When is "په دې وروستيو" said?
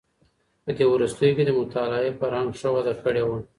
0.63-1.35